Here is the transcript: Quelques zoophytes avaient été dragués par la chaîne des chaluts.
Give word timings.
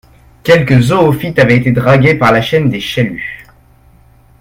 Quelques 0.41 0.79
zoophytes 0.81 1.37
avaient 1.37 1.57
été 1.57 1.71
dragués 1.71 2.15
par 2.15 2.31
la 2.31 2.41
chaîne 2.41 2.71
des 2.71 2.79
chaluts. 2.79 3.45